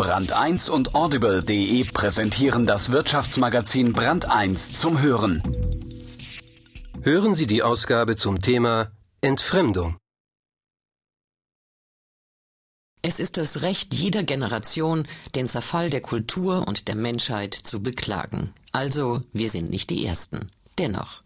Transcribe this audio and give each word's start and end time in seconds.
Brand 0.00 0.32
1 0.32 0.70
und 0.70 0.94
Audible.de 0.94 1.84
präsentieren 1.84 2.64
das 2.64 2.90
Wirtschaftsmagazin 2.90 3.92
Brand 3.92 4.24
1 4.24 4.72
zum 4.72 5.02
Hören. 5.02 5.42
Hören 7.02 7.34
Sie 7.34 7.46
die 7.46 7.62
Ausgabe 7.62 8.16
zum 8.16 8.40
Thema 8.40 8.92
Entfremdung. 9.20 9.98
Es 13.02 13.20
ist 13.20 13.36
das 13.36 13.60
Recht 13.60 13.92
jeder 13.92 14.22
Generation, 14.22 15.06
den 15.34 15.50
Zerfall 15.50 15.90
der 15.90 16.00
Kultur 16.00 16.66
und 16.66 16.88
der 16.88 16.94
Menschheit 16.94 17.52
zu 17.52 17.82
beklagen. 17.82 18.54
Also, 18.72 19.20
wir 19.34 19.50
sind 19.50 19.68
nicht 19.68 19.90
die 19.90 20.06
Ersten. 20.06 20.50
Dennoch. 20.78 21.22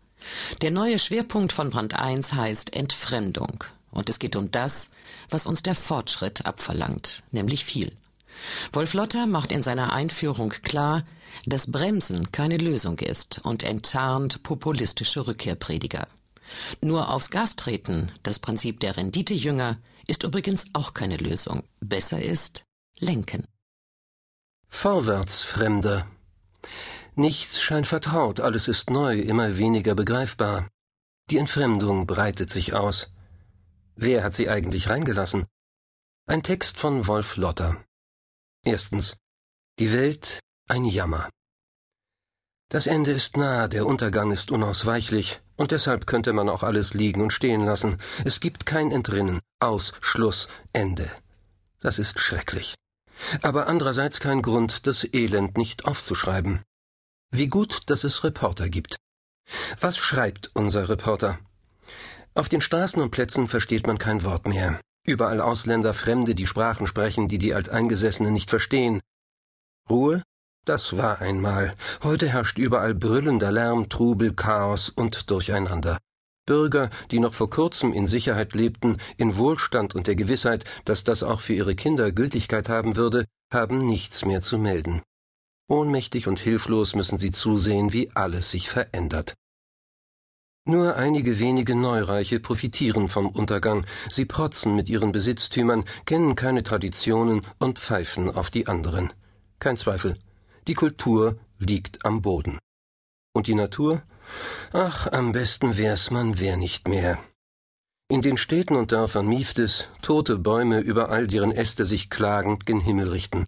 Der 0.62 0.72
neue 0.72 0.98
Schwerpunkt 0.98 1.52
von 1.52 1.70
Brand 1.70 2.00
1 2.00 2.32
heißt 2.32 2.74
Entfremdung. 2.74 3.62
Und 3.92 4.10
es 4.10 4.18
geht 4.18 4.34
um 4.34 4.50
das, 4.50 4.90
was 5.30 5.46
uns 5.46 5.62
der 5.62 5.76
Fortschritt 5.76 6.44
abverlangt, 6.44 7.22
nämlich 7.30 7.64
viel. 7.64 7.92
Wolf 8.72 8.94
Lotter 8.94 9.26
macht 9.26 9.52
in 9.52 9.62
seiner 9.62 9.92
Einführung 9.92 10.50
klar, 10.50 11.04
dass 11.46 11.70
Bremsen 11.70 12.32
keine 12.32 12.58
Lösung 12.58 12.98
ist 12.98 13.40
und 13.44 13.62
enttarnt 13.62 14.42
populistische 14.42 15.26
Rückkehrprediger. 15.26 16.06
Nur 16.80 17.12
aufs 17.12 17.30
Gas 17.30 17.56
treten, 17.56 18.12
das 18.22 18.38
Prinzip 18.38 18.80
der 18.80 18.96
Renditejünger, 18.96 19.78
ist 20.06 20.22
übrigens 20.22 20.66
auch 20.74 20.94
keine 20.94 21.16
Lösung. 21.16 21.62
Besser 21.80 22.20
ist 22.20 22.64
lenken. 22.98 23.44
Vorwärts, 24.68 25.42
Fremder. 25.42 26.06
Nichts 27.14 27.62
scheint 27.62 27.86
vertraut, 27.86 28.40
alles 28.40 28.68
ist 28.68 28.90
neu, 28.90 29.18
immer 29.20 29.56
weniger 29.56 29.94
begreifbar. 29.94 30.68
Die 31.30 31.38
Entfremdung 31.38 32.06
breitet 32.06 32.50
sich 32.50 32.74
aus. 32.74 33.10
Wer 33.96 34.24
hat 34.24 34.34
sie 34.34 34.48
eigentlich 34.48 34.88
reingelassen? 34.88 35.46
Ein 36.26 36.42
Text 36.42 36.76
von 36.76 37.06
Wolf 37.06 37.36
Lotter. 37.36 37.84
Erstens. 38.64 39.16
Die 39.78 39.92
Welt 39.92 40.40
ein 40.70 40.86
Jammer. 40.86 41.28
Das 42.70 42.86
Ende 42.86 43.12
ist 43.12 43.36
nah, 43.36 43.68
der 43.68 43.84
Untergang 43.84 44.30
ist 44.30 44.50
unausweichlich, 44.50 45.42
und 45.56 45.70
deshalb 45.70 46.06
könnte 46.06 46.32
man 46.32 46.48
auch 46.48 46.62
alles 46.62 46.94
liegen 46.94 47.20
und 47.20 47.34
stehen 47.34 47.66
lassen. 47.66 47.98
Es 48.24 48.40
gibt 48.40 48.64
kein 48.64 48.90
Entrinnen, 48.90 49.40
Aus, 49.60 49.92
Schluss, 50.00 50.48
Ende. 50.72 51.10
Das 51.80 51.98
ist 51.98 52.18
schrecklich. 52.18 52.74
Aber 53.42 53.66
andererseits 53.66 54.18
kein 54.18 54.40
Grund, 54.40 54.86
das 54.86 55.06
Elend 55.12 55.58
nicht 55.58 55.84
aufzuschreiben. 55.84 56.62
Wie 57.30 57.48
gut, 57.48 57.90
dass 57.90 58.02
es 58.02 58.24
Reporter 58.24 58.70
gibt. 58.70 58.96
Was 59.78 59.98
schreibt 59.98 60.50
unser 60.54 60.88
Reporter? 60.88 61.38
Auf 62.34 62.48
den 62.48 62.62
Straßen 62.62 63.02
und 63.02 63.10
Plätzen 63.10 63.46
versteht 63.46 63.86
man 63.86 63.98
kein 63.98 64.24
Wort 64.24 64.48
mehr. 64.48 64.80
Überall 65.06 65.40
Ausländer, 65.40 65.92
Fremde, 65.92 66.34
die 66.34 66.46
Sprachen 66.46 66.86
sprechen, 66.86 67.28
die 67.28 67.38
die 67.38 67.54
Alteingesessenen 67.54 68.32
nicht 68.32 68.48
verstehen. 68.48 69.00
Ruhe? 69.88 70.22
Das 70.64 70.96
war 70.96 71.20
einmal. 71.20 71.74
Heute 72.02 72.26
herrscht 72.28 72.56
überall 72.56 72.94
brüllender 72.94 73.52
Lärm, 73.52 73.90
Trubel, 73.90 74.32
Chaos 74.32 74.88
und 74.88 75.30
Durcheinander. 75.30 75.98
Bürger, 76.46 76.88
die 77.10 77.20
noch 77.20 77.34
vor 77.34 77.50
kurzem 77.50 77.92
in 77.92 78.06
Sicherheit 78.06 78.54
lebten, 78.54 78.96
in 79.18 79.36
Wohlstand 79.36 79.94
und 79.94 80.06
der 80.06 80.14
Gewissheit, 80.14 80.64
dass 80.86 81.04
das 81.04 81.22
auch 81.22 81.40
für 81.40 81.52
ihre 81.52 81.74
Kinder 81.74 82.12
Gültigkeit 82.12 82.70
haben 82.70 82.96
würde, 82.96 83.26
haben 83.52 83.78
nichts 83.78 84.24
mehr 84.24 84.40
zu 84.40 84.58
melden. 84.58 85.02
Ohnmächtig 85.68 86.28
und 86.28 86.40
hilflos 86.40 86.94
müssen 86.94 87.18
sie 87.18 87.30
zusehen, 87.30 87.92
wie 87.92 88.10
alles 88.14 88.50
sich 88.50 88.68
verändert. 88.68 89.34
Nur 90.66 90.96
einige 90.96 91.38
wenige 91.38 91.74
Neureiche 91.74 92.40
profitieren 92.40 93.08
vom 93.08 93.28
Untergang, 93.28 93.84
sie 94.08 94.24
protzen 94.24 94.74
mit 94.74 94.88
ihren 94.88 95.12
Besitztümern, 95.12 95.84
kennen 96.06 96.36
keine 96.36 96.62
Traditionen 96.62 97.42
und 97.58 97.78
pfeifen 97.78 98.30
auf 98.30 98.50
die 98.50 98.66
anderen. 98.66 99.12
Kein 99.58 99.76
Zweifel, 99.76 100.16
die 100.66 100.72
Kultur 100.72 101.36
liegt 101.58 102.06
am 102.06 102.22
Boden. 102.22 102.58
Und 103.34 103.46
die 103.46 103.54
Natur? 103.54 104.02
Ach, 104.72 105.06
am 105.12 105.32
besten 105.32 105.76
wär's, 105.76 106.10
man 106.10 106.40
wär 106.40 106.56
nicht 106.56 106.88
mehr. 106.88 107.18
In 108.08 108.22
den 108.22 108.38
Städten 108.38 108.76
und 108.76 108.92
Dörfern 108.92 109.26
mieft 109.26 109.58
es, 109.58 109.88
tote 110.00 110.38
Bäume 110.38 110.80
überall, 110.80 111.26
deren 111.26 111.52
Äste 111.52 111.84
sich 111.84 112.08
klagend 112.08 112.64
gen 112.64 112.80
Himmel 112.80 113.08
richten. 113.08 113.44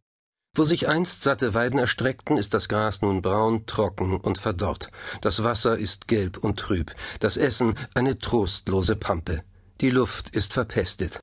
Wo 0.56 0.64
sich 0.64 0.88
einst 0.88 1.22
satte 1.22 1.52
Weiden 1.52 1.78
erstreckten, 1.78 2.38
ist 2.38 2.54
das 2.54 2.70
Gras 2.70 3.02
nun 3.02 3.20
braun, 3.20 3.66
trocken 3.66 4.18
und 4.18 4.38
verdorrt. 4.38 4.90
Das 5.20 5.44
Wasser 5.44 5.76
ist 5.76 6.08
gelb 6.08 6.38
und 6.38 6.58
trüb, 6.58 6.94
das 7.20 7.36
Essen 7.36 7.74
eine 7.92 8.18
trostlose 8.18 8.96
Pampe. 8.96 9.42
Die 9.82 9.90
Luft 9.90 10.34
ist 10.34 10.54
verpestet. 10.54 11.20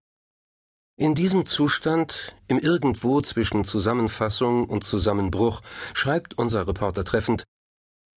In 0.98 1.16
diesem 1.16 1.48
Zustand, 1.48 2.36
im 2.48 2.60
Irgendwo 2.60 3.22
zwischen 3.22 3.66
Zusammenfassung 3.66 4.70
und 4.70 4.84
Zusammenbruch, 4.84 5.62
schreibt 5.96 6.38
unser 6.38 6.68
Reporter 6.68 7.04
treffend, 7.04 7.44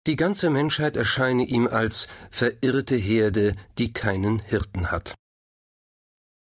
die 0.08 0.18
ganze 0.18 0.50
Menschheit 0.50 0.98
erscheine 0.98 1.46
ihm 1.46 1.66
als 1.68 2.10
verirrte 2.30 2.98
Herde, 2.98 3.56
die 3.78 3.94
keinen 3.94 4.40
Hirten 4.40 4.92
hat. 4.92 5.16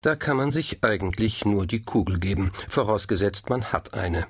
Da 0.01 0.15
kann 0.15 0.37
man 0.37 0.51
sich 0.51 0.83
eigentlich 0.83 1.43
nur 1.43 1.65
die 1.65 1.81
Kugel 1.81 2.19
geben, 2.19 2.51
vorausgesetzt 2.67 3.49
man 3.49 3.73
hat 3.73 3.95
eine. 3.95 4.27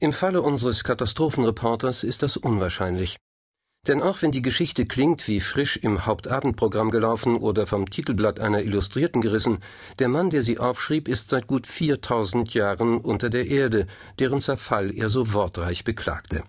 Im 0.00 0.12
Falle 0.12 0.42
unseres 0.42 0.84
Katastrophenreporters 0.84 2.04
ist 2.04 2.22
das 2.22 2.36
unwahrscheinlich. 2.36 3.16
Denn 3.88 4.00
auch 4.00 4.22
wenn 4.22 4.30
die 4.30 4.42
Geschichte 4.42 4.86
klingt 4.86 5.26
wie 5.26 5.40
frisch 5.40 5.76
im 5.76 6.06
Hauptabendprogramm 6.06 6.92
gelaufen 6.92 7.36
oder 7.36 7.66
vom 7.66 7.90
Titelblatt 7.90 8.38
einer 8.38 8.62
Illustrierten 8.62 9.20
gerissen, 9.20 9.58
der 9.98 10.08
Mann, 10.08 10.30
der 10.30 10.42
sie 10.42 10.58
aufschrieb, 10.58 11.08
ist 11.08 11.30
seit 11.30 11.48
gut 11.48 11.66
4000 11.66 12.54
Jahren 12.54 12.98
unter 12.98 13.28
der 13.28 13.46
Erde, 13.46 13.88
deren 14.20 14.40
Zerfall 14.40 14.94
er 14.96 15.08
so 15.08 15.32
wortreich 15.32 15.82
beklagte. 15.82 16.44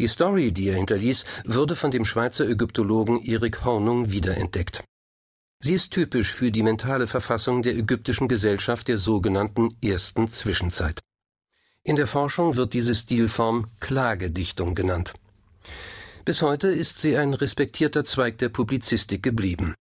Die 0.00 0.08
Story, 0.08 0.50
die 0.50 0.68
er 0.68 0.76
hinterließ, 0.76 1.24
wurde 1.44 1.76
von 1.76 1.92
dem 1.92 2.04
Schweizer 2.04 2.48
Ägyptologen 2.48 3.22
Erik 3.22 3.64
Hornung 3.64 4.10
wiederentdeckt. 4.10 4.82
Sie 5.62 5.74
ist 5.74 5.92
typisch 5.92 6.32
für 6.32 6.50
die 6.50 6.64
mentale 6.64 7.06
Verfassung 7.06 7.62
der 7.62 7.76
ägyptischen 7.76 8.26
Gesellschaft 8.26 8.88
der 8.88 8.98
sogenannten 8.98 9.68
ersten 9.80 10.26
Zwischenzeit. 10.28 11.00
In 11.84 11.96
der 11.96 12.06
Forschung 12.06 12.54
wird 12.54 12.74
diese 12.74 12.94
Stilform 12.94 13.66
Klagedichtung 13.80 14.76
genannt. 14.76 15.14
Bis 16.24 16.40
heute 16.40 16.68
ist 16.68 17.00
sie 17.00 17.16
ein 17.16 17.34
respektierter 17.34 18.04
Zweig 18.04 18.38
der 18.38 18.50
Publizistik 18.50 19.20
geblieben. 19.20 19.74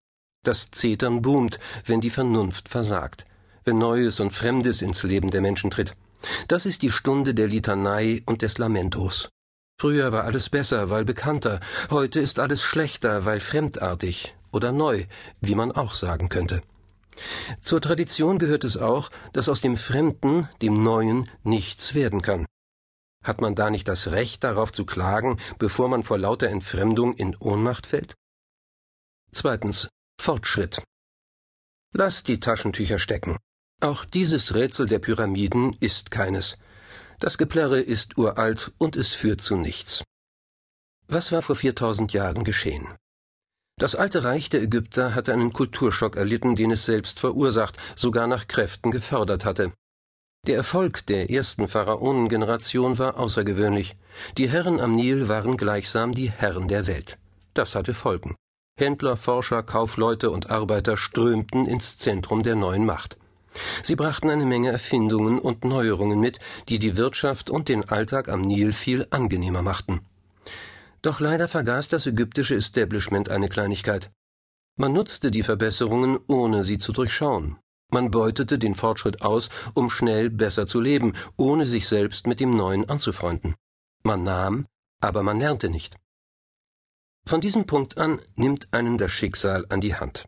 Das 0.44 0.72
Zetern 0.72 1.22
boomt, 1.22 1.60
wenn 1.86 2.02
die 2.02 2.10
Vernunft 2.10 2.70
versagt, 2.70 3.26
wenn 3.66 3.78
Neues 3.78 4.20
und 4.20 4.34
Fremdes 4.34 4.82
ins 4.82 5.04
Leben 5.04 5.30
der 5.30 5.42
Menschen 5.42 5.70
tritt. 5.70 5.94
Das 6.48 6.66
ist 6.66 6.82
die 6.82 6.90
Stunde 6.90 7.36
der 7.36 7.48
Litanei 7.48 8.24
und 8.26 8.42
des 8.42 8.58
Lamentos. 8.58 9.30
Früher 9.80 10.12
war 10.12 10.24
alles 10.24 10.50
besser, 10.50 10.90
weil 10.90 11.06
bekannter, 11.06 11.60
heute 11.92 12.20
ist 12.20 12.40
alles 12.40 12.64
schlechter, 12.64 13.26
weil 13.26 13.40
fremdartig 13.40 14.36
oder 14.52 14.72
neu, 14.72 15.06
wie 15.40 15.54
man 15.54 15.72
auch 15.72 15.94
sagen 15.94 16.30
könnte. 16.30 16.64
Zur 17.60 17.82
Tradition 17.82 18.40
gehört 18.40 18.64
es 18.64 18.78
auch, 18.78 19.10
dass 19.34 19.50
aus 19.50 19.62
dem 19.62 19.78
Fremden, 19.78 20.50
dem 20.62 20.84
Neuen, 20.84 21.30
nichts 21.44 21.94
werden 21.94 22.22
kann. 22.22 22.46
Hat 23.24 23.42
man 23.42 23.54
da 23.56 23.70
nicht 23.70 23.88
das 23.88 24.12
Recht 24.12 24.44
darauf 24.44 24.72
zu 24.72 24.86
klagen, 24.86 25.40
bevor 25.60 25.90
man 25.90 26.04
vor 26.04 26.18
lauter 26.18 26.50
Entfremdung 26.50 27.14
in 27.14 27.36
Ohnmacht 27.38 27.86
fällt? 27.86 28.16
Zweitens. 29.32 29.90
Fortschritt. 30.20 30.84
Lass 31.94 32.24
die 32.24 32.40
Taschentücher 32.40 33.00
stecken. 33.00 33.38
Auch 33.82 34.06
dieses 34.06 34.54
Rätsel 34.54 34.86
der 34.86 35.00
Pyramiden 35.00 35.76
ist 35.80 36.12
keines. 36.12 36.58
Das 37.20 37.38
Geplärre 37.38 37.80
ist 37.80 38.18
uralt 38.18 38.72
und 38.78 38.96
es 38.96 39.10
führt 39.10 39.42
zu 39.42 39.56
nichts. 39.56 40.04
Was 41.08 41.32
war 41.32 41.42
vor 41.42 41.56
4000 41.56 42.14
Jahren 42.14 42.44
geschehen? 42.44 42.88
Das 43.81 43.96
alte 43.96 44.24
Reich 44.24 44.47
der 44.50 44.62
Ägypter 44.62 45.16
hatte 45.16 45.34
einen 45.34 45.53
Kulturschock 45.53 46.16
erlitten, 46.16 46.53
den 46.53 46.69
es 46.69 46.86
selbst 46.86 47.19
verursacht, 47.19 47.78
sogar 47.96 48.28
nach 48.28 48.47
Kräften 48.47 48.91
gefördert 48.91 49.44
hatte. 49.44 49.73
Der 50.46 50.56
Erfolg 50.56 51.03
der 51.08 51.32
ersten 51.32 51.67
Pharaonengeneration 51.67 53.00
war 53.00 53.17
außergewöhnlich. 53.17 53.97
Die 54.38 54.47
Herren 54.47 54.79
am 54.79 54.96
Nil 54.96 55.29
waren 55.29 55.58
gleichsam 55.58 56.14
die 56.14 56.29
Herren 56.29 56.67
der 56.67 56.85
Welt. 56.85 57.17
Das 57.56 57.73
hatte 57.73 57.96
Folgen. 57.96 58.35
Händler, 58.78 59.17
Forscher, 59.17 59.64
Kaufleute 59.64 60.29
und 60.29 60.52
Arbeiter 60.52 60.96
strömten 60.96 61.66
ins 61.66 61.97
Zentrum 61.97 62.44
der 62.44 62.53
neuen 62.53 62.85
Macht. 62.85 63.17
Sie 63.82 63.96
brachten 63.96 64.29
eine 64.29 64.46
Menge 64.46 64.70
Erfindungen 64.70 65.40
und 65.40 65.66
Neuerungen 65.66 66.20
mit, 66.20 66.38
die 66.70 66.78
die 66.78 66.97
Wirtschaft 66.97 67.50
und 67.50 67.67
den 67.67 67.90
Alltag 67.90 68.29
am 68.29 68.41
Nil 68.41 68.73
viel 68.73 69.08
angenehmer 69.09 69.64
machten. 69.64 70.02
Doch 71.02 71.20
leider 71.20 71.48
vergaß 71.48 71.90
das 71.90 72.06
ägyptische 72.06 72.56
Establishment 72.56 73.30
eine 73.30 73.50
Kleinigkeit. 73.50 74.12
Man 74.78 74.94
nutzte 74.94 75.32
die 75.32 75.44
Verbesserungen, 75.44 76.20
ohne 76.28 76.64
sie 76.64 76.78
zu 76.78 76.92
durchschauen. 76.92 77.58
Man 77.90 78.09
beutete 78.09 78.58
den 78.58 78.76
Fortschritt 78.76 79.22
aus, 79.22 79.50
um 79.74 79.90
schnell 79.90 80.30
besser 80.30 80.66
zu 80.66 80.80
leben, 80.80 81.14
ohne 81.36 81.66
sich 81.66 81.88
selbst 81.88 82.26
mit 82.26 82.40
dem 82.40 82.52
Neuen 82.52 82.88
anzufreunden. 82.90 83.56
Man 84.03 84.24
nahm, 84.24 84.66
aber 85.02 85.24
man 85.24 85.40
lernte 85.40 85.70
nicht. 85.70 85.98
Von 87.26 87.42
diesem 87.42 87.66
Punkt 87.66 87.97
an 87.97 88.22
nimmt 88.36 88.74
einen 88.74 88.97
das 88.97 89.12
Schicksal 89.12 89.66
an 89.70 89.82
die 89.82 89.96
Hand. 89.96 90.26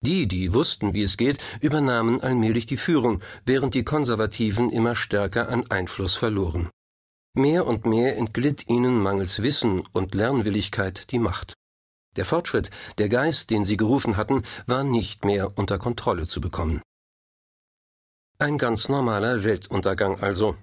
Die, 0.00 0.26
die 0.26 0.52
wussten, 0.52 0.94
wie 0.94 1.02
es 1.02 1.16
geht, 1.16 1.38
übernahmen 1.60 2.20
allmählich 2.20 2.66
die 2.66 2.76
Führung, 2.76 3.22
während 3.44 3.74
die 3.74 3.84
Konservativen 3.84 4.70
immer 4.70 4.96
stärker 4.96 5.48
an 5.48 5.70
Einfluss 5.70 6.16
verloren. 6.16 6.70
Mehr 7.34 7.66
und 7.66 7.86
mehr 7.86 8.16
entglitt 8.18 8.68
ihnen 8.68 8.98
mangels 8.98 9.42
Wissen 9.42 9.82
und 9.92 10.14
Lernwilligkeit 10.14 11.10
die 11.10 11.18
Macht. 11.18 11.54
Der 12.16 12.26
Fortschritt, 12.26 12.70
der 12.98 13.08
Geist, 13.08 13.48
den 13.48 13.64
sie 13.64 13.78
gerufen 13.78 14.18
hatten, 14.18 14.42
war 14.66 14.84
nicht 14.84 15.24
mehr 15.24 15.56
unter 15.56 15.78
Kontrolle 15.78 16.28
zu 16.28 16.42
bekommen. 16.42 16.82
Ein 18.38 18.58
ganz 18.58 18.90
normaler 18.90 19.44
Weltuntergang 19.44 20.20
also. 20.20 20.56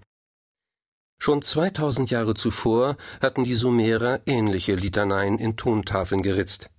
Schon 1.20 1.42
2000 1.42 2.12
Jahre 2.12 2.36
zuvor 2.36 2.98
hatten 3.20 3.46
die 3.46 3.56
Sumerer 3.56 4.22
ähnliche 4.28 4.76
Litaneien 4.76 5.40
in 5.40 5.58
Tontafeln 5.58 6.22
geritzt. 6.22 6.70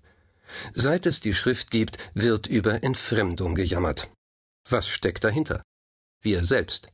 Seit 0.72 1.04
es 1.06 1.20
die 1.20 1.34
Schrift 1.34 1.70
gibt, 1.72 1.98
wird 2.14 2.46
über 2.46 2.84
Entfremdung 2.84 3.56
gejammert. 3.56 4.08
Was 4.68 4.88
steckt 4.88 5.24
dahinter? 5.24 5.62
Wir 6.22 6.44
selbst. 6.44 6.92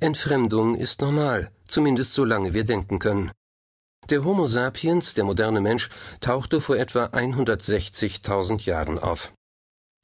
Entfremdung 0.00 0.74
ist 0.74 1.00
normal, 1.00 1.50
zumindest 1.66 2.14
solange 2.14 2.54
wir 2.54 2.64
denken 2.64 2.98
können. 2.98 3.30
Der 4.10 4.24
Homo 4.24 4.46
sapiens, 4.46 5.14
der 5.14 5.24
moderne 5.24 5.60
Mensch, 5.60 5.90
tauchte 6.20 6.60
vor 6.60 6.76
etwa 6.76 7.06
160.000 7.06 8.64
Jahren 8.64 8.98
auf. 8.98 9.32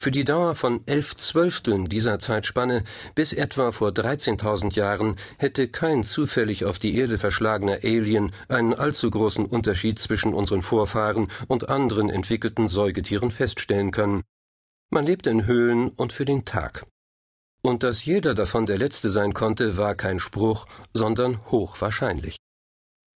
Für 0.05 0.11
die 0.11 0.25
Dauer 0.25 0.55
von 0.55 0.83
elf 0.85 1.17
Zwölfteln 1.17 1.87
dieser 1.87 2.19
Zeitspanne 2.19 2.85
bis 3.15 3.33
etwa 3.33 3.73
vor 3.73 3.89
13.000 3.89 4.75
Jahren 4.75 5.17
hätte 5.39 5.69
kein 5.69 6.05
zufällig 6.05 6.67
auf 6.67 6.79
die 6.79 6.95
Erde 6.99 7.17
verschlagener 7.17 7.79
Alien 7.83 8.33
einen 8.49 8.75
allzu 8.75 9.11
großen 9.11 9.47
Unterschied 9.47 9.99
zwischen 9.99 10.35
unseren 10.35 10.61
Vorfahren 10.61 11.29
und 11.49 11.71
anderen 11.71 12.11
entwickelten 12.11 12.69
Säugetieren 12.69 13.31
feststellen 13.31 13.93
können. 13.93 14.23
Man 14.91 15.07
lebte 15.07 15.31
in 15.31 15.47
Höhlen 15.47 15.89
und 15.89 16.13
für 16.13 16.27
den 16.27 16.45
Tag. 16.45 16.85
Und 17.65 17.83
dass 17.83 18.05
jeder 18.05 18.35
davon 18.35 18.67
der 18.67 18.77
Letzte 18.77 19.09
sein 19.09 19.33
konnte, 19.33 19.79
war 19.79 19.95
kein 19.95 20.21
Spruch, 20.21 20.67
sondern 20.93 21.43
hochwahrscheinlich. 21.47 22.37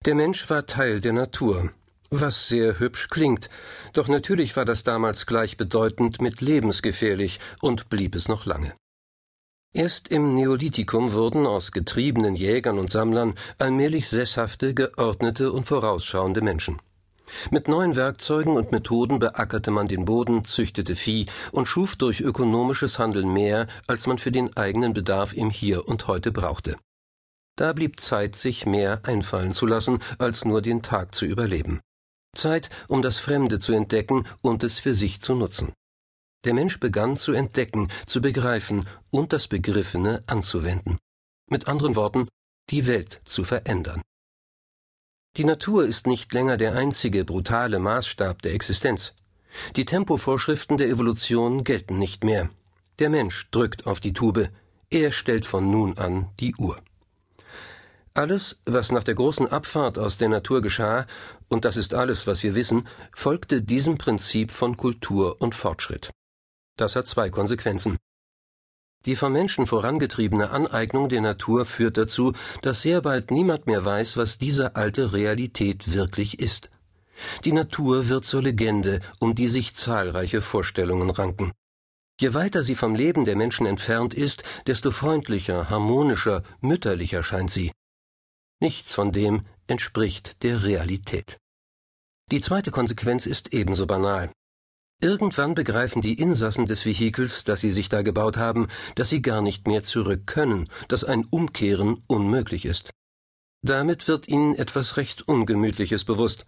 Der 0.06 0.14
Mensch 0.14 0.48
war 0.48 0.64
Teil 0.64 1.02
der 1.02 1.12
Natur, 1.12 1.70
was 2.08 2.48
sehr 2.48 2.78
hübsch 2.78 3.08
klingt, 3.10 3.50
doch 3.92 4.08
natürlich 4.08 4.56
war 4.56 4.64
das 4.64 4.84
damals 4.84 5.26
gleichbedeutend 5.26 6.22
mit 6.22 6.40
lebensgefährlich 6.40 7.40
und 7.60 7.90
blieb 7.90 8.14
es 8.14 8.28
noch 8.28 8.46
lange. 8.46 8.74
Erst 9.74 10.08
im 10.08 10.34
Neolithikum 10.34 11.12
wurden 11.12 11.46
aus 11.46 11.72
getriebenen 11.72 12.34
Jägern 12.34 12.78
und 12.78 12.90
Sammlern 12.90 13.34
allmählich 13.58 14.08
sesshafte, 14.08 14.72
geordnete 14.72 15.52
und 15.52 15.64
vorausschauende 15.64 16.40
Menschen. 16.40 16.80
Mit 17.50 17.69
neuen 17.69 17.96
Werkzeugen 17.96 18.56
und 18.56 18.72
Methoden 18.72 19.19
beackerte 19.19 19.70
man 19.70 19.88
den 19.88 20.04
Boden, 20.04 20.44
züchtete 20.44 20.96
Vieh 20.96 21.26
und 21.52 21.69
schuf 21.69 21.96
durch 21.96 22.20
ökonomisches 22.20 22.98
Handeln 22.98 23.32
mehr, 23.32 23.66
als 23.86 24.06
man 24.06 24.19
für 24.19 24.32
den 24.32 24.56
eigenen 24.56 24.92
Bedarf 24.92 25.32
im 25.32 25.50
Hier 25.50 25.88
und 25.88 26.06
heute 26.06 26.32
brauchte. 26.32 26.76
Da 27.56 27.72
blieb 27.72 28.00
Zeit, 28.00 28.36
sich 28.36 28.66
mehr 28.66 29.00
einfallen 29.02 29.52
zu 29.52 29.66
lassen, 29.66 29.98
als 30.19 30.44
nur 30.44 30.62
den 30.62 30.82
Tag 30.82 31.14
zu 31.14 31.26
überleben. 31.26 31.80
Zeit, 32.36 32.70
um 32.86 33.02
das 33.02 33.19
Fremde 33.19 33.58
zu 33.58 33.72
entdecken 33.72 34.26
und 34.42 34.62
es 34.62 34.78
für 34.78 34.94
sich 34.94 35.20
zu 35.20 35.34
nutzen. 35.34 35.72
Der 36.44 36.54
Mensch 36.54 36.78
begann 36.78 37.16
zu 37.16 37.32
entdecken, 37.32 37.88
zu 38.06 38.20
begreifen 38.20 38.86
und 39.10 39.32
das 39.32 39.48
Begriffene 39.48 40.22
anzuwenden. 40.26 40.98
Mit 41.50 41.66
anderen 41.66 41.96
Worten, 41.96 42.28
die 42.70 42.86
Welt 42.86 43.20
zu 43.25 43.42
verändern. 43.42 44.02
Die 45.38 45.44
Natur 45.44 45.87
ist 45.87 46.08
nicht 46.08 46.35
länger 46.35 46.56
der 46.56 46.75
einzige 46.75 47.25
brutale 47.25 47.79
Maßstab 47.79 48.43
der 48.43 48.55
Existenz. 48.55 49.14
Die 49.76 49.85
Tempovorschriften 49.85 50.79
der 50.79 50.88
Evolution 50.88 51.62
gelten 51.62 51.96
nicht 51.96 52.25
mehr. 52.25 52.50
Der 52.99 53.08
Mensch 53.08 53.49
drückt 53.52 53.87
auf 53.87 54.00
die 54.00 54.12
Tube, 54.12 54.49
er 54.90 55.12
stellt 55.12 55.46
von 55.46 55.70
nun 55.70 55.96
an 55.96 56.26
die 56.40 56.56
Uhr. 56.56 56.82
Alles, 58.14 58.61
was 58.67 58.90
nach 58.90 59.05
der 59.05 59.14
großen 59.14 59.46
Abfahrt 59.46 59.96
aus 59.96 60.19
der 60.19 60.29
Natur 60.29 60.61
geschah, 60.61 61.06
und 61.46 61.64
das 61.64 61.76
ist 61.76 61.94
alles, 61.94 62.26
was 62.26 62.43
wir 62.43 62.56
wissen, 62.56 62.88
folgte 63.14 63.62
diesem 63.62 63.96
Prinzip 63.96 64.50
von 64.50 64.76
Kultur 64.76 65.40
und 65.40 65.55
Fortschritt. 65.55 66.11
Das 66.76 66.96
hat 66.96 67.06
zwei 67.06 67.31
Konsequenzen. 67.31 67.96
Die 69.06 69.16
vom 69.16 69.32
Menschen 69.32 69.66
vorangetriebene 69.66 70.50
Aneignung 70.50 71.08
der 71.08 71.20
Natur 71.20 71.64
führt 71.64 71.96
dazu, 71.96 72.32
dass 72.62 72.82
sehr 72.82 73.00
bald 73.00 73.30
niemand 73.30 73.66
mehr 73.66 73.84
weiß, 73.84 74.16
was 74.16 74.38
diese 74.38 74.76
alte 74.76 75.12
Realität 75.12 75.94
wirklich 75.94 76.40
ist. 76.40 76.70
Die 77.44 77.52
Natur 77.52 78.08
wird 78.08 78.24
zur 78.24 78.42
Legende, 78.42 79.00
um 79.20 79.34
die 79.34 79.48
sich 79.48 79.74
zahlreiche 79.74 80.42
Vorstellungen 80.42 81.10
ranken. 81.10 81.52
Je 82.20 82.34
weiter 82.34 82.62
sie 82.62 82.74
vom 82.74 82.94
Leben 82.94 83.24
der 83.24 83.36
Menschen 83.36 83.66
entfernt 83.66 84.14
ist, 84.14 84.42
desto 84.66 84.90
freundlicher, 84.90 85.70
harmonischer, 85.70 86.42
mütterlicher 86.60 87.22
scheint 87.22 87.50
sie. 87.50 87.70
Nichts 88.60 88.92
von 88.94 89.12
dem 89.12 89.46
entspricht 89.68 90.42
der 90.42 90.64
Realität. 90.64 91.36
Die 92.32 92.40
zweite 92.40 92.72
Konsequenz 92.72 93.26
ist 93.26 93.54
ebenso 93.54 93.86
banal. 93.86 94.32
Irgendwann 95.00 95.54
begreifen 95.54 96.02
die 96.02 96.14
Insassen 96.14 96.66
des 96.66 96.84
Vehikels, 96.84 97.44
das 97.44 97.60
sie 97.60 97.70
sich 97.70 97.88
da 97.88 98.02
gebaut 98.02 98.36
haben, 98.36 98.66
dass 98.96 99.10
sie 99.10 99.22
gar 99.22 99.42
nicht 99.42 99.68
mehr 99.68 99.84
zurück 99.84 100.26
können, 100.26 100.68
dass 100.88 101.04
ein 101.04 101.24
Umkehren 101.24 102.02
unmöglich 102.08 102.64
ist. 102.64 102.90
Damit 103.62 104.08
wird 104.08 104.26
ihnen 104.26 104.56
etwas 104.56 104.96
recht 104.96 105.26
Ungemütliches 105.28 106.04
bewusst, 106.04 106.46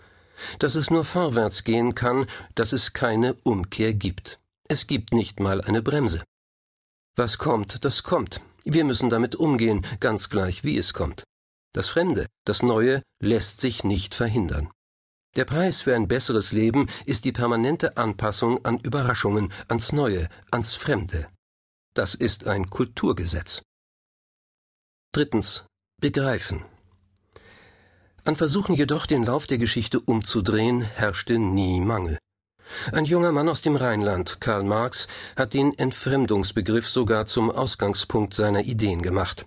dass 0.59 0.75
es 0.75 0.91
nur 0.91 1.05
vorwärts 1.05 1.63
gehen 1.63 1.95
kann, 1.95 2.27
dass 2.57 2.73
es 2.73 2.93
keine 2.93 3.35
Umkehr 3.45 3.95
gibt. 3.95 4.37
Es 4.69 4.89
gibt 4.89 5.13
nicht 5.13 5.39
mal 5.39 5.61
eine 5.61 5.83
Bremse. 5.83 6.25
Was 7.17 7.39
kommt, 7.39 7.85
das 7.85 8.03
kommt. 8.03 8.41
Wir 8.65 8.85
müssen 8.85 9.11
damit 9.11 9.37
umgehen, 9.37 9.87
ganz 10.01 10.29
gleich 10.29 10.65
wie 10.65 10.77
es 10.77 10.93
kommt. 10.93 11.23
Das 11.73 11.89
Fremde, 11.89 12.27
das 12.45 12.63
Neue 12.63 13.03
lässt 13.21 13.61
sich 13.61 13.85
nicht 13.85 14.15
verhindern. 14.15 14.71
Der 15.37 15.45
Preis 15.45 15.83
für 15.83 15.95
ein 15.95 16.09
besseres 16.09 16.51
Leben 16.51 16.89
ist 17.07 17.25
die 17.25 17.33
permanente 17.33 17.97
Anpassung 17.97 18.65
an 18.65 18.79
Überraschungen, 18.79 19.53
ans 19.69 19.93
Neue, 19.93 20.29
ans 20.51 20.75
Fremde. 20.75 21.29
Das 21.95 22.15
ist 22.15 22.47
ein 22.47 22.69
Kulturgesetz. 22.69 23.63
Drittens. 25.13 25.67
Begreifen. 26.01 26.65
An 28.25 28.37
Versuchen 28.37 28.75
jedoch, 28.75 29.07
den 29.07 29.25
Lauf 29.25 29.47
der 29.47 29.59
Geschichte 29.59 30.01
umzudrehen, 30.01 30.83
herrschte 30.83 31.39
nie 31.39 31.81
Mangel. 31.81 32.19
Ein 32.93 33.05
junger 33.05 33.33
Mann 33.33 33.49
aus 33.49 33.63
dem 33.63 33.77
Rheinland, 33.77 34.41
Karl 34.41 34.65
Marx, 34.65 35.09
hat 35.37 35.55
den 35.55 35.77
Entfremdungsbegriff 35.79 36.89
sogar 36.89 37.27
zum 37.27 37.51
Ausgangspunkt 37.51 38.35
seiner 38.35 38.63
Ideen 38.63 39.03
gemacht. 39.03 39.45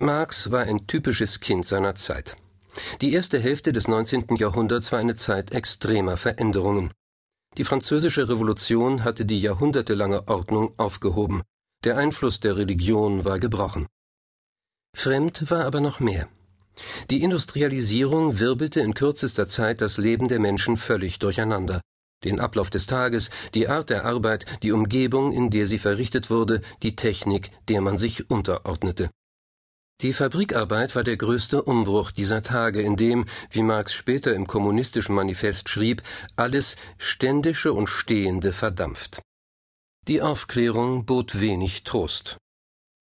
Marx 0.00 0.50
war 0.50 0.62
ein 0.62 0.86
typisches 0.86 1.40
Kind 1.40 1.66
seiner 1.66 1.94
Zeit. 1.94 2.36
Die 3.00 3.12
erste 3.12 3.38
Hälfte 3.38 3.72
des 3.72 3.88
19. 3.88 4.36
Jahrhunderts 4.36 4.92
war 4.92 4.98
eine 4.98 5.14
Zeit 5.14 5.52
extremer 5.52 6.16
Veränderungen. 6.16 6.92
Die 7.56 7.64
französische 7.64 8.28
Revolution 8.28 9.04
hatte 9.04 9.24
die 9.24 9.40
jahrhundertelange 9.40 10.28
Ordnung 10.28 10.74
aufgehoben. 10.76 11.42
Der 11.84 11.96
Einfluss 11.96 12.40
der 12.40 12.56
Religion 12.56 13.24
war 13.24 13.38
gebrochen. 13.38 13.86
Fremd 14.96 15.50
war 15.50 15.64
aber 15.64 15.80
noch 15.80 16.00
mehr. 16.00 16.28
Die 17.10 17.22
Industrialisierung 17.22 18.38
wirbelte 18.38 18.80
in 18.80 18.94
kürzester 18.94 19.48
Zeit 19.48 19.80
das 19.80 19.98
Leben 19.98 20.28
der 20.28 20.38
Menschen 20.38 20.76
völlig 20.76 21.18
durcheinander. 21.18 21.80
Den 22.24 22.40
Ablauf 22.40 22.70
des 22.70 22.86
Tages, 22.86 23.30
die 23.54 23.68
Art 23.68 23.90
der 23.90 24.04
Arbeit, 24.04 24.44
die 24.62 24.72
Umgebung, 24.72 25.32
in 25.32 25.50
der 25.50 25.66
sie 25.66 25.78
verrichtet 25.78 26.30
wurde, 26.30 26.62
die 26.82 26.96
Technik, 26.96 27.52
der 27.68 27.80
man 27.80 27.96
sich 27.96 28.28
unterordnete. 28.28 29.08
Die 30.00 30.12
Fabrikarbeit 30.12 30.94
war 30.94 31.02
der 31.02 31.16
größte 31.16 31.60
Umbruch 31.60 32.12
dieser 32.12 32.44
Tage, 32.44 32.80
in 32.80 32.94
dem, 32.94 33.24
wie 33.50 33.62
Marx 33.62 33.92
später 33.92 34.32
im 34.32 34.46
kommunistischen 34.46 35.12
Manifest 35.12 35.68
schrieb, 35.68 36.02
alles 36.36 36.76
Ständische 36.98 37.72
und 37.72 37.88
Stehende 37.88 38.52
verdampft. 38.52 39.20
Die 40.06 40.22
Aufklärung 40.22 41.04
bot 41.04 41.40
wenig 41.40 41.82
Trost. 41.82 42.36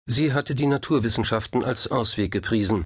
Sie 0.07 0.31
hatte 0.31 0.55
die 0.55 0.67
Naturwissenschaften 0.67 1.65
als 1.65 1.91
Ausweg 1.91 2.31
gepriesen. 2.31 2.85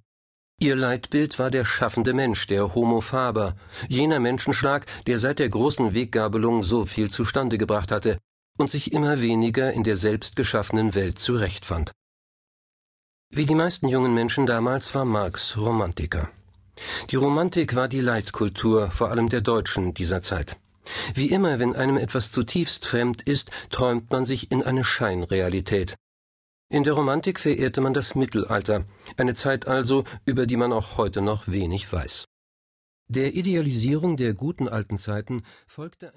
Ihr 0.60 0.76
Leitbild 0.76 1.38
war 1.38 1.52
der 1.52 1.64
schaffende 1.64 2.14
Mensch, 2.14 2.48
der 2.48 2.74
Homo 2.74 3.02
faber, 3.02 3.56
jener 3.90 4.20
Menschenschlag, 4.20 4.88
der 5.06 5.20
seit 5.20 5.38
der 5.38 5.50
großen 5.50 5.94
Weggabelung 5.94 6.64
so 6.64 6.88
viel 6.88 7.12
zustande 7.12 7.60
gebracht 7.60 7.92
hatte 7.92 8.18
und 8.58 8.72
sich 8.72 8.92
immer 8.92 9.22
weniger 9.22 9.72
in 9.72 9.84
der 9.84 9.98
selbst 9.98 10.36
geschaffenen 10.36 10.96
Welt 10.96 11.20
zurechtfand. 11.20 11.92
Wie 13.32 13.46
die 13.46 13.54
meisten 13.54 13.88
jungen 13.88 14.16
Menschen 14.16 14.48
damals 14.48 14.96
war 14.96 15.06
Marx 15.06 15.56
Romantiker. 15.56 16.32
Die 17.12 17.16
Romantik 17.16 17.76
war 17.76 17.88
die 17.88 18.02
Leitkultur, 18.02 18.90
vor 18.90 19.12
allem 19.12 19.30
der 19.30 19.42
Deutschen 19.42 19.94
dieser 19.94 20.24
Zeit. 20.24 20.58
Wie 21.14 21.30
immer, 21.30 21.60
wenn 21.60 21.76
einem 21.76 21.98
etwas 21.98 22.32
zutiefst 22.32 22.88
fremd 22.88 23.22
ist, 23.22 23.52
träumt 23.70 24.10
man 24.10 24.26
sich 24.26 24.52
in 24.52 24.64
eine 24.64 24.84
Scheinrealität. 24.84 25.94
In 26.70 26.84
der 26.84 26.94
Romantik 26.94 27.40
verehrte 27.40 27.82
man 27.82 27.94
das 27.94 28.16
Mittelalter, 28.16 28.86
eine 29.16 29.36
Zeit 29.36 29.68
also, 29.68 30.06
über 30.26 30.48
die 30.48 30.58
man 30.58 30.74
auch 30.74 30.98
heute 30.98 31.22
noch 31.22 31.48
wenig 31.48 31.94
weiß. 31.94 32.26
Der 33.12 33.36
Idealisierung 33.36 34.18
der 34.18 34.34
guten 34.34 34.68
alten 34.68 34.98
Zeiten 34.98 35.44
folgte 35.68 36.16